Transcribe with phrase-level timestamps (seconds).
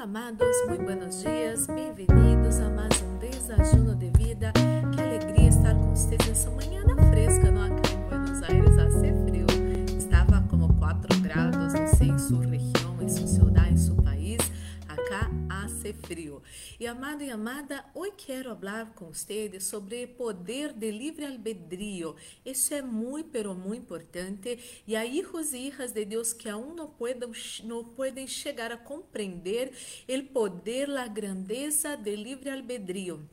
[0.00, 4.50] Olá, amados, muito buenos dias, bem-vindos a mais um Desajuno de Vida.
[4.94, 7.64] Que alegria estar com vocês nessa manhã fresca, não?
[7.64, 9.46] Acá em Buenos Aires hace frio.
[9.98, 14.09] Estava como 4 graus, não sei, em sua região, em sua cidade, em seu país.
[15.70, 16.42] Hace frio.
[16.80, 22.16] E amado e amada, hoje quero falar com vocês sobre poder de livre albedrío.
[22.44, 24.58] Isso é muito, pero muito importante.
[24.86, 26.92] E há hijos e hijas de Deus que aún não
[27.64, 29.72] não podem chegar a compreender
[30.08, 33.24] o poder, a grandeza de livre albedrío.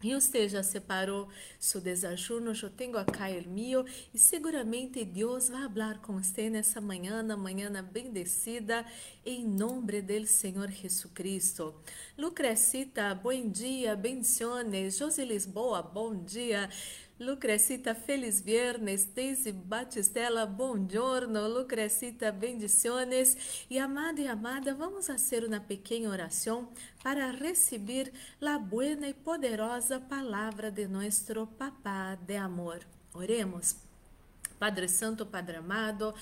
[0.00, 3.84] E você já separou seu desajuno, eu tenho acá o meu
[4.14, 8.86] e seguramente Deus vai falar com você nessa manhã, manhã bendecida,
[9.26, 11.74] em nome do Senhor Jesus Cristo.
[12.16, 14.96] Lucrecita, bom dia, bendiciones.
[14.96, 16.70] Josi Lisboa, bom dia.
[17.18, 19.04] Lucrecita, feliz viernes.
[19.04, 21.48] Daisy Batistella, bom giorno.
[21.48, 23.66] Lucrecita, bendiciones.
[23.68, 26.68] E amada e amada, vamos fazer uma pequena oração
[27.02, 32.86] para receber a buena e poderosa palavra de nosso Papá de amor.
[33.12, 33.87] Oremos.
[34.58, 36.12] Padre Santo, Padre amado,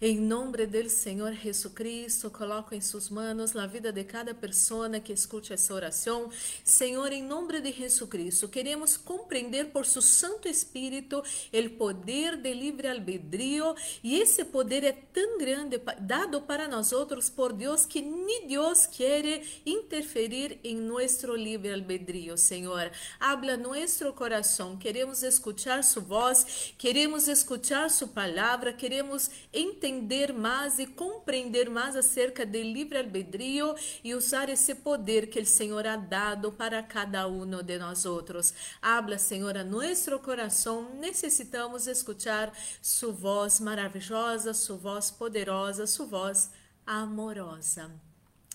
[0.00, 4.88] em nome do Senhor Jesus Cristo, coloco em suas mãos a vida de cada pessoa
[4.98, 6.30] que escute essa oração.
[6.64, 12.54] Senhor, em nome de Jesus Cristo, queremos compreender por seu Santo Espírito o poder de
[12.54, 18.00] livre albedrío e esse poder é tão grande dado para nós outros por Deus que
[18.00, 22.90] nem Deus quer interferir em nosso livre albedrío, Senhor.
[23.20, 30.86] Habla nosso coração, queremos escutar sua voz, queremos escutar Sua palavra, queremos entender mais e
[30.86, 36.82] compreender mais acerca do livre-albedrío e usar esse poder que o Senhor ha dado para
[36.82, 38.54] cada um de nós outros.
[38.80, 40.94] Habla, Senhor, a nosso coração.
[40.94, 46.50] Necessitamos escutar Sua voz maravilhosa, Sua voz poderosa, Sua voz
[46.86, 47.90] amorosa.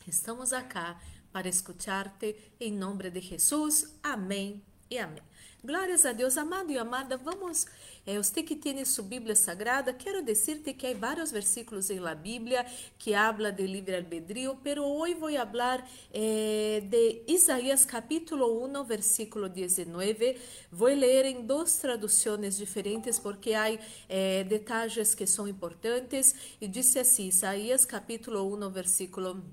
[0.08, 1.00] Estamos acá
[1.31, 3.94] para escutar-te em nome de Jesus.
[4.02, 5.27] Amém e amém.
[5.68, 7.66] Glórias a Deus, amado e amada, vamos,
[8.06, 12.66] você que tem sua Bíblia Sagrada, quero dizer-te que há vários versículos em la Bíblia
[12.98, 20.38] que habla de livre-albedrío, pero hoje vou falar eh, de Isaías capítulo 1, versículo 19.
[20.72, 23.67] Vou ler em duas traduções diferentes porque há
[24.08, 29.44] eh, detalhes que são importantes e disse assim, Isaías capítulo 1, versículo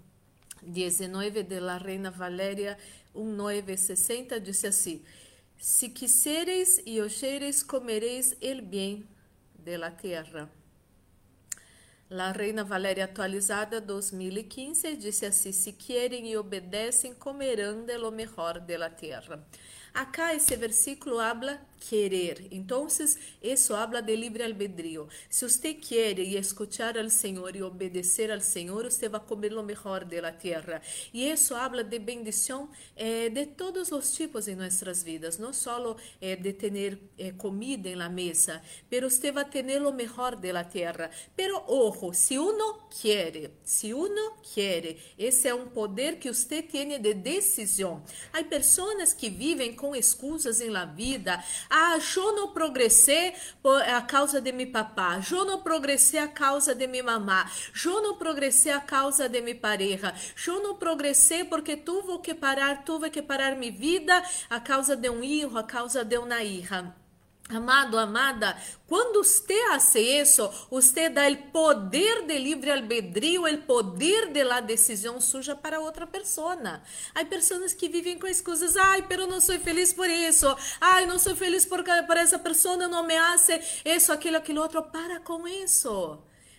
[0.63, 2.79] 19 de la Reina Valéria
[3.17, 5.03] 1960, disse assim,
[5.65, 9.09] se quisereis e oyereis, comereis el bien
[9.65, 10.47] de la tierra.
[12.11, 18.61] La Reina Valéria atualizada 2015 disse assim: Se querem e obedecem, comerão de lo mejor
[18.61, 19.43] de la tierra.
[19.95, 22.49] Acá esse versículo habla querer.
[22.51, 22.87] Então,
[23.43, 25.07] isso habla de livre albedrío.
[25.29, 29.63] Se você quer e escuchar ao Senhor e obedecer ao Senhor, você vai comer o
[29.63, 30.81] melhor da terra.
[31.13, 35.97] E isso habla de bendição eh, de todos os tipos em nossas vidas, não só
[36.21, 41.11] eh, de ter eh, comida em mesa, pero você vai ter o melhor da terra.
[41.37, 46.99] Pero ojo, se uno quer, se uno quer, esse é um poder que você tem
[47.01, 48.03] de decisão.
[48.33, 51.43] Há pessoas que vivem com excusas em la vida.
[51.69, 53.35] Ah, eu não progressei
[53.93, 55.21] a causa de meu papá.
[55.29, 57.51] Eu não progressei a causa de minha mamá.
[57.85, 60.15] Eu não progressei a causa de minha pareja.
[60.47, 65.11] Eu não progressei porque tuve que parar, tuve que parar minha vida a causa de
[65.11, 67.04] um filho, a causa de uma hija.
[67.51, 68.57] Amado, amada,
[68.87, 74.61] quando você hace isso, você dá o poder de livre albedrío, o poder de la
[74.61, 76.57] decisão suja para outra pessoa.
[77.15, 80.47] Há pessoas que vivem com excusas, ai, pero não sou feliz por isso,
[80.81, 84.83] ai, não sou feliz porque por essa pessoa não me hace isso, aquilo, aquilo outro.
[84.83, 86.19] Para com isso.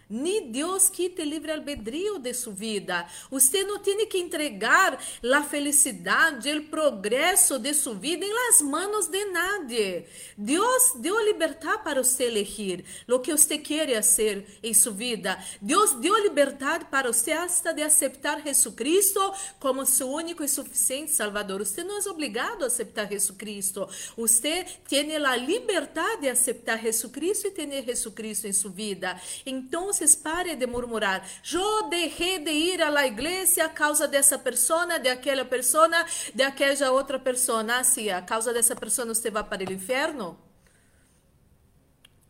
[0.10, 3.08] Ni Deus quite livre albedrío de sua vida.
[3.32, 9.08] Você não tem que entregar a felicidade, o progresso de sua vida em las manos
[9.08, 10.06] de nadie.
[10.38, 15.44] Deus deu liberdade para você elegir o que você quer ser em sua vida.
[15.60, 19.20] Deus deu liberdade para você hasta de aceitar Jesucristo
[19.60, 21.66] como seu único e suficiente Salvador.
[21.66, 23.88] Você não é obrigado a aceitar Jesucristo.
[24.16, 29.20] Você tem a liberdade de aceitar Jesucristo e ter Jesucristo em sua vida.
[29.46, 31.26] Então, entonces pare de murmurar.
[31.52, 36.92] Eu deixei de ir à igreja a causa dessa persona, de aquela persona, de aquela
[36.92, 37.80] outra persona.
[37.80, 40.38] Assim, a causa dessa persona você vai para o inferno?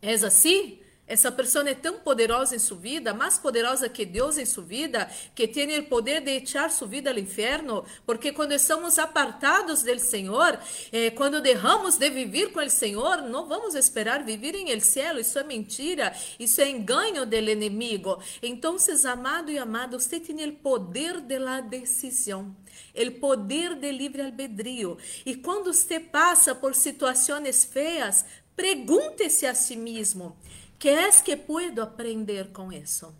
[0.01, 0.79] É assim?
[1.07, 5.07] Essa pessoa é tão poderosa em sua vida, mais poderosa que Deus em sua vida,
[5.36, 10.00] que tem o poder de echar sua vida ao inferno, porque quando estamos apartados do
[10.00, 10.57] Senhor,
[10.92, 15.19] eh, quando derramos de viver com o Senhor, não vamos esperar viver em el cielo.
[15.19, 18.19] Isso é mentira, isso é engano do inimigo.
[18.42, 18.75] Então,
[19.06, 22.56] amado e amado, você tem o poder de la decisão,
[22.96, 24.98] o poder de livre albedrío.
[25.24, 28.25] E quando você passa por situações feias,
[28.56, 30.36] pergunte-se a si mesmo.
[30.77, 33.13] ¿Qué es que puedo aprender con eso?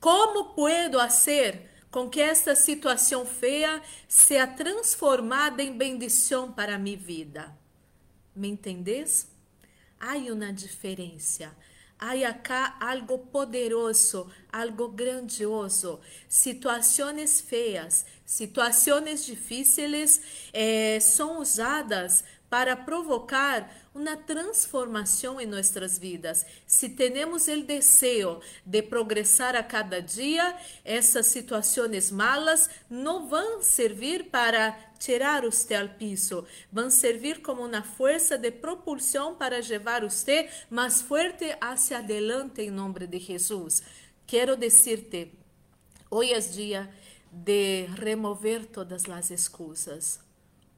[0.00, 7.56] ¿Cómo puedo hacer com que esta situação feia seja transformada em bendição para minha vida?
[8.34, 9.26] ¿Me entendés?
[9.98, 11.56] Há uma diferença.
[11.98, 15.98] Há acá algo poderoso, algo grandioso.
[16.28, 20.20] Situações feias, situações difíceis
[20.52, 22.22] eh, são usadas
[22.56, 26.46] para provocar uma transformação em nossas vidas.
[26.66, 34.30] Se temos o desejo de progressar a cada dia, essas situações malas não vão servir
[34.30, 40.48] para tirar você ao piso, vão servir como uma força de propulsão para levar você
[40.70, 43.82] mais forte hacia adelante em nome de Jesus.
[44.26, 45.30] Quero dizer-te,
[46.10, 46.90] hoje é dia
[47.30, 50.24] de remover todas as excusas.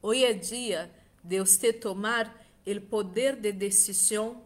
[0.01, 0.98] Hoje é dia
[1.29, 2.35] de você tomar
[2.65, 4.41] o poder de decisão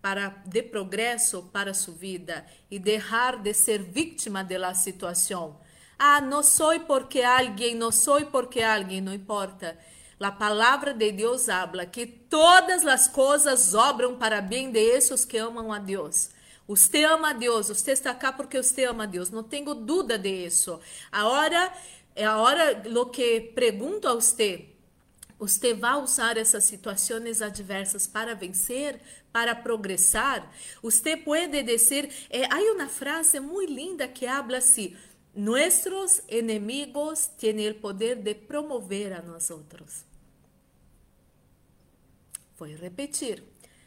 [0.00, 5.60] para de progresso para sua vida e deixar de ser vítima da situação.
[5.98, 9.76] Ah, não sou porque alguém, não sou porque alguém, não importa.
[10.20, 15.36] A palavra de Deus habla que todas as coisas obram para bem de esses que
[15.36, 16.30] amam a Deus.
[16.68, 20.18] Você ama a Deus, você está cá porque você ama a Deus, não tenho dúvida
[20.18, 20.78] de isso.
[21.10, 21.72] Agora,
[22.16, 24.77] a hora lo que pergunto a você,
[25.38, 29.00] você vai usar essas situações adversas para vencer,
[29.32, 30.50] para progressar?
[30.82, 34.96] Você pode dizer, eh, há uma frase muito linda que habla assim:
[35.34, 40.04] Nuestros enemigos têm o poder de promover a nós outros.
[42.58, 43.44] Vou repetir.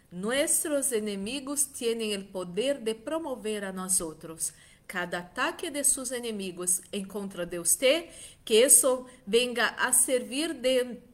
[0.09, 4.53] Nuestros enemigos têm o poder de promover a nós outros.
[4.87, 8.09] Cada ataque de seus inimigos em contra de você,
[8.45, 11.10] que isso venga a servir de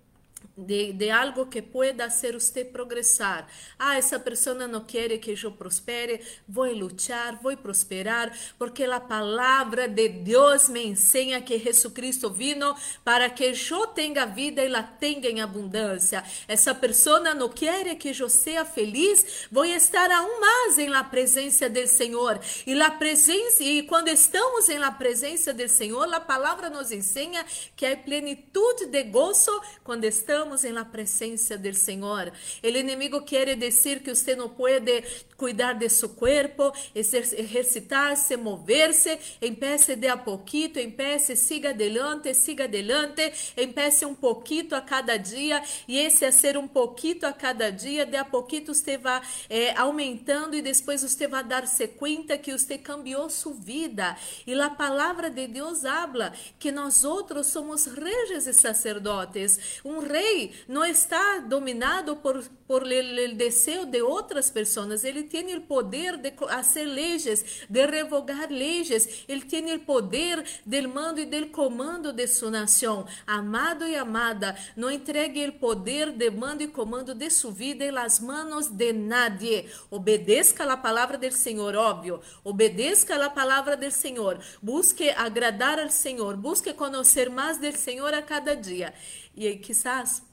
[0.56, 3.48] de, de, algo que pueda hacer usted progresar.
[3.78, 8.88] Ah, esa persona no quiere que yo prospere, voy a luchar, voy a prosperar, porque
[8.88, 14.70] la palabra de Dios me enseña que Jesucristo vino para que yo tenga vida y
[14.70, 16.24] la tenga en abundancia.
[16.48, 21.12] Esa persona no quiere que yo sea feliz, voy a estar aún más en la
[21.12, 22.40] presencia del Señor.
[22.66, 27.46] Y la presencia, y cuando estamos en la presencia del Señor, la palabra nos enseña
[27.76, 32.34] que hay plenitud de gozo cuando estamos estamos la presença do Senhor.
[32.62, 35.02] O inimigo quer dizer que você não pode
[35.38, 39.18] cuidar de seu corpo, exercitar-se, mover-se.
[39.42, 45.64] Empece de a pouquito, empece, siga adelante, siga adelante, empece um pouquito a cada dia.
[45.88, 49.78] E esse a ser um pouquito a cada dia, de a pouquito você vai é,
[49.78, 54.18] aumentando e depois você vai dar-se conta que você cambiou sua vida.
[54.46, 59.80] E a palavra de Deus habla que nós outros somos reis e sacerdotes.
[59.86, 65.56] Um rei rei não está dominado por, por o desejo de outras pessoas, ele tem
[65.56, 67.26] o poder de fazer leis,
[67.70, 73.06] de revogar leis, ele tem o poder do mando e do comando de sua nação.
[73.26, 77.92] Amado e amada, não entregue o poder de mando e comando de sua vida em
[77.92, 79.70] las manos de nadie.
[79.90, 82.22] Obedeça a palavra do Senhor, óbvio.
[82.44, 84.40] Obedeça a palavra do Senhor.
[84.62, 86.36] Busque agradar ao Senhor.
[86.36, 88.94] Busque conhecer mais do Senhor a cada dia.
[89.38, 90.24] E quizás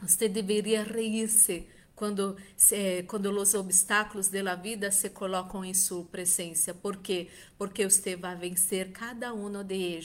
[0.00, 1.68] você deveria reír-se
[1.98, 2.36] quando,
[3.08, 6.72] quando os obstáculos da vida se colocam em sua presença.
[6.72, 7.26] Por quê?
[7.58, 9.98] Porque você vai vencer cada um de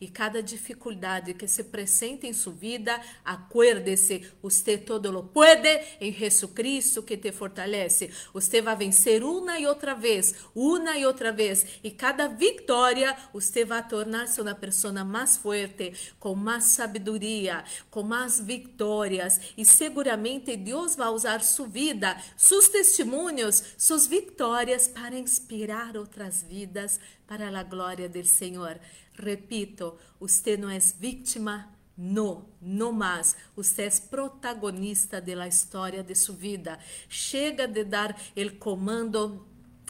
[0.00, 5.68] e cada dificuldade que se apresenta em sua vida, acuérdese, você todo lo pode
[6.00, 8.10] em Jesucristo que te fortalece.
[8.32, 13.66] Você vai vencer uma e outra vez, uma e outra vez, e cada vitória você
[13.66, 20.96] vai tornar-se uma pessoa mais forte, com mais sabedoria, com mais vitórias, e seguramente Deus
[20.96, 28.08] vai usar sua vida, seus testemunhos, suas vitórias para inspirar outras vidas para a glória
[28.08, 28.78] do Senhor.
[29.14, 33.36] Repito, você não é vítima, não, não mais.
[33.54, 36.78] Você é protagonista da história de sua vida.
[37.08, 39.46] Chega de dar o comando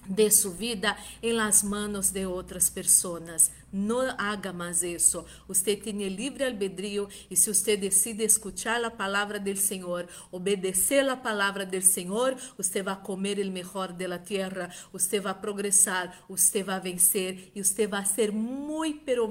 [0.07, 3.51] de su vida en las manos de outras pessoas.
[3.73, 5.25] Não haga mais isso.
[5.49, 11.17] Você tem livre albedrío e se você decide escuchar a palavra do Senhor, obedecer a
[11.17, 16.81] palavra do Senhor, você vai comer o melhor da terra, você vai progressar, você vai
[16.81, 19.29] vencer e você vai ser muito, pero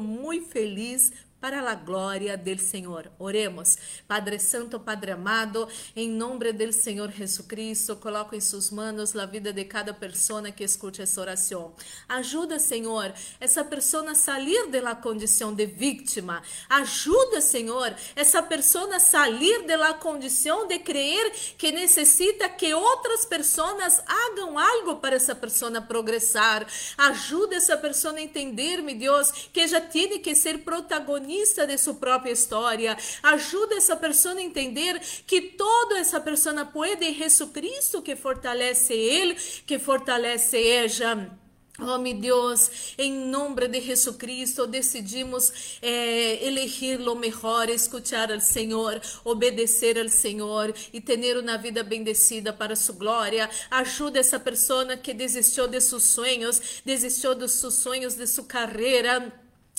[0.51, 1.11] feliz
[1.43, 3.11] para a glória del Senhor.
[3.19, 3.75] Oremos.
[4.07, 9.51] Padre Santo, Padre amado, em nome do Senhor Jesucristo, coloco em suas mãos a vida
[9.51, 11.73] de cada pessoa que escute essa oração.
[12.07, 16.41] Ajuda, Senhor, essa pessoa a sair da condição de vítima.
[16.69, 24.01] Ajuda, Senhor, essa pessoa a sair da condição de crer que necessita que outras pessoas
[24.07, 26.65] hagam algo para essa pessoa progressar.
[26.97, 31.77] Ajuda essa pessoa a entender, meu Deus, que já tem que ser protagonista protagonista de
[31.77, 32.95] sua própria história.
[33.23, 39.35] Ajuda essa pessoa a entender que toda essa pessoa pode em Jesucristo que fortalece ele,
[39.65, 41.39] que fortalece ela.
[41.79, 49.01] Oh, meu Deus, em nome de Jesucristo, decidimos eh, elegir o melhor, escutar ao Senhor,
[49.25, 53.49] obedecer ao Senhor e ter uma vida bendecida para sua glória.
[53.71, 59.33] Ajuda essa pessoa que desistiu de seus sonhos, desistiu dos seus sonhos, de sua carreira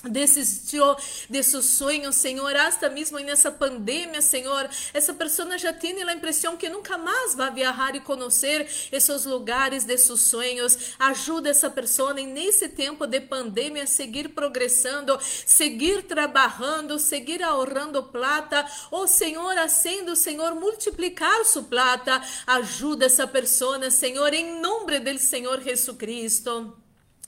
[0.09, 0.97] desistiu
[1.29, 6.57] de seus sonhos, Senhor, hasta mesmo nessa pandemia, Senhor, essa pessoa já tem a impressão
[6.57, 10.95] que nunca mais vai viajar e conhecer esses lugares de seus sonhos.
[10.99, 18.67] Ajuda essa pessoa nesse tempo de pandemia a seguir progressando, seguir trabalhando, seguir ahorrando plata,
[18.91, 22.23] ou Senhor, acendo, Senhor, multiplicar sua plata.
[22.47, 26.77] Ajuda essa pessoa, Senhor, em nome do Senhor Jesus Cristo.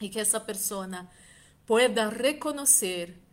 [0.00, 0.86] E que essa pessoa
[1.66, 3.25] pueda reconocer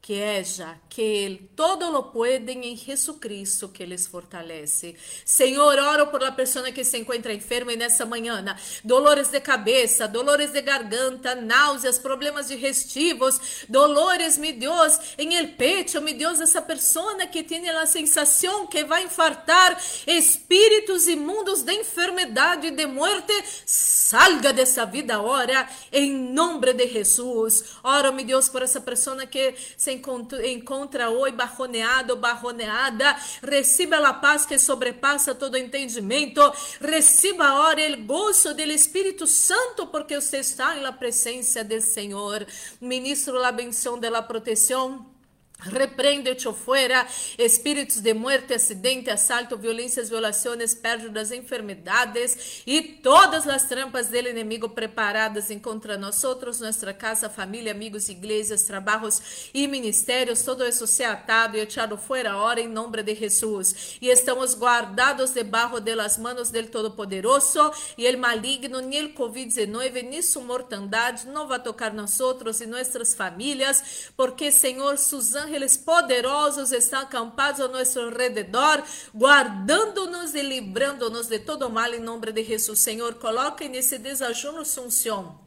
[0.00, 4.96] que ella, que Él todo lo pueden en Jesucristo que les fortalece.
[5.24, 8.42] Senhor, oro por la persona que se encuentra enferma nessa manhã,
[8.82, 16.00] dolores de cabeça, dolores de garganta, náuseas, problemas digestivos, dolores, meu Deus, em el pecho,
[16.00, 22.68] meu Deus, essa persona que tem a sensação que vai infartar, espíritos imundos de enfermidade
[22.68, 23.32] e de muerte,
[23.66, 27.64] salga dessa vida agora, em nome de Jesus.
[27.84, 34.46] Oro, meu Deus, por essa persona que se encontra, hoje barroneado barroneada, receba a paz
[34.46, 36.40] que sobrepassa todo entendimento,
[36.80, 42.46] receba agora o gozo do Espírito Santo, porque você está na presença do Senhor.
[42.80, 45.09] Ministro a bendição de la proteção
[45.60, 54.08] Repreende-te fuera, espíritos de muerte, acidente, assalto, violências, violações, pérdidas, enfermedades e todas as trampas
[54.08, 60.86] do inimigo preparadas contra nós nossa casa, família, amigos, igrejas, trabalhos e ministérios, todo isso
[60.86, 63.98] se atado e echado fora agora em nome de Jesus.
[64.00, 70.02] E estamos guardados debaixo de las manos del Todo-Poderoso e el maligno, nem el Covid-19,
[70.08, 72.18] nem sua mortandade não vai tocar nós
[72.60, 78.82] e nossas famílias, porque Senhor, Suzana ángeles poderosos estão acampados ao nosso redor,
[79.14, 82.78] guardando-nos e livrando-nos de todo mal em nome de Jesus.
[82.78, 85.40] Senhor, coloque nesse desajuno sunção.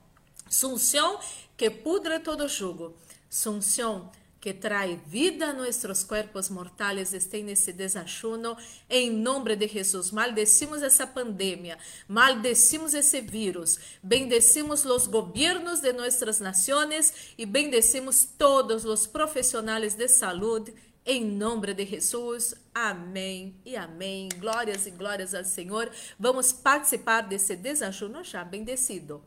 [0.50, 1.19] Sunção
[1.55, 2.93] que pudre todo jugo.
[3.29, 4.12] Sunção
[4.44, 8.58] que trae vida a nossos corpos mortais estén nesse desajuno,
[8.90, 10.12] em nome de Jesus.
[10.12, 11.78] Maldecimos essa pandemia,
[12.10, 20.10] maldecimos esse vírus, bendecimos os governos de nossas nações e bendecimos todos os profissionais de
[20.10, 20.74] saúde.
[21.06, 24.28] Em nome de Jesus, amém e amém.
[24.38, 25.90] Glórias e glórias ao Senhor.
[26.20, 29.24] Vamos participar desse desajuno já bendecido.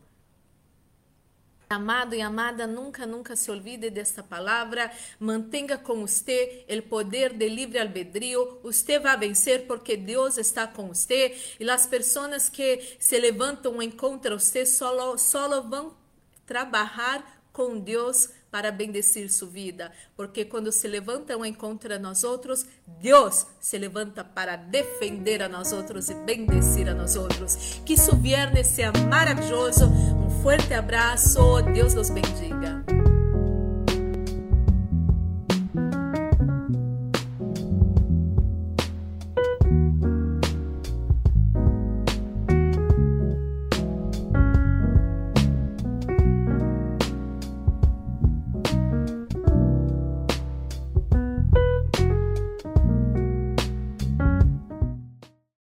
[1.69, 4.89] Amado e amada, nunca, nunca se olvide desta palavra.
[5.19, 8.61] Mantenha com você o poder de livre albedrío.
[8.63, 11.37] Você vai vencer porque Deus está com você.
[11.59, 15.17] E as pessoas que se levantam em contra você só,
[15.63, 15.93] vão
[16.47, 22.65] trabalhar com Deus para bendecir sua vida, porque quando se levantam em contra nós outros,
[22.87, 27.81] Deus se levanta para defender a nós outros e bendecir a nós outros.
[27.85, 29.87] Que isso viernes seja maravilhoso.
[30.47, 31.61] Forte abraço.
[31.75, 32.96] Deus nos bendiga.